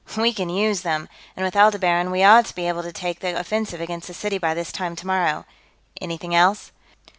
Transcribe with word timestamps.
"We 0.17 0.33
can 0.33 0.49
use 0.49 0.81
them! 0.81 1.09
And 1.37 1.45
with 1.45 1.55
Aldebaran, 1.55 2.09
we 2.09 2.23
ought 2.23 2.47
to 2.47 2.55
be 2.55 2.67
able 2.67 2.81
to 2.81 2.91
take 2.91 3.19
the 3.19 3.37
offensive 3.39 3.81
against 3.81 4.07
the 4.07 4.15
city 4.15 4.39
by 4.39 4.55
this 4.55 4.71
time 4.71 4.95
tomorrow. 4.95 5.45
Anything 6.01 6.33
else?" 6.33 6.71